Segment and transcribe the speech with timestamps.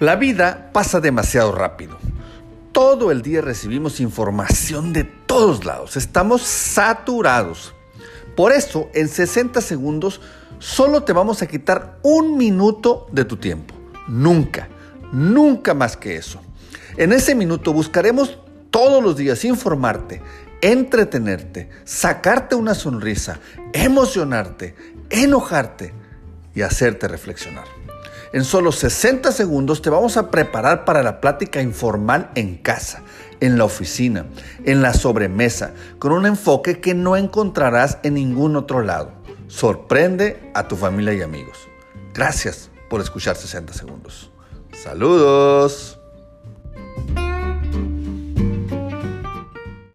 [0.00, 1.98] La vida pasa demasiado rápido.
[2.72, 5.98] Todo el día recibimos información de todos lados.
[5.98, 7.74] Estamos saturados.
[8.34, 10.22] Por eso, en 60 segundos,
[10.58, 13.74] solo te vamos a quitar un minuto de tu tiempo.
[14.08, 14.70] Nunca,
[15.12, 16.40] nunca más que eso.
[16.96, 18.38] En ese minuto buscaremos
[18.70, 20.22] todos los días informarte,
[20.62, 23.38] entretenerte, sacarte una sonrisa,
[23.74, 24.74] emocionarte,
[25.10, 25.92] enojarte
[26.54, 27.79] y hacerte reflexionar.
[28.32, 33.02] En solo 60 segundos te vamos a preparar para la plática informal en casa,
[33.40, 34.26] en la oficina,
[34.64, 39.10] en la sobremesa, con un enfoque que no encontrarás en ningún otro lado.
[39.48, 41.58] Sorprende a tu familia y amigos.
[42.14, 44.30] Gracias por escuchar 60 segundos.
[44.72, 45.99] Saludos.